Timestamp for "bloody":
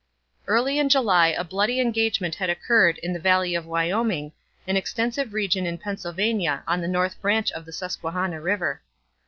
1.43-1.79